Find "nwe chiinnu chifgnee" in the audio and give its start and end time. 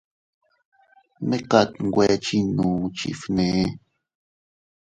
1.87-3.65